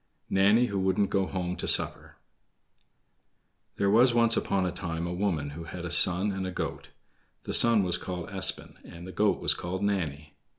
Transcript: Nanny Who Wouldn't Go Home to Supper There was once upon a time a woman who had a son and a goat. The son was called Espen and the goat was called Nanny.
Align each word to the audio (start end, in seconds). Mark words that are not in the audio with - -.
Nanny 0.31 0.65
Who 0.65 0.79
Wouldn't 0.79 1.11
Go 1.11 1.27
Home 1.27 1.55
to 1.57 1.67
Supper 1.67 2.15
There 3.75 3.91
was 3.91 4.15
once 4.15 4.35
upon 4.35 4.65
a 4.65 4.71
time 4.71 5.05
a 5.05 5.13
woman 5.13 5.51
who 5.51 5.65
had 5.65 5.85
a 5.85 5.91
son 5.91 6.31
and 6.31 6.47
a 6.47 6.51
goat. 6.51 6.89
The 7.43 7.53
son 7.53 7.83
was 7.83 7.99
called 7.99 8.27
Espen 8.29 8.77
and 8.83 9.05
the 9.05 9.11
goat 9.11 9.39
was 9.39 9.53
called 9.53 9.83
Nanny. 9.83 10.33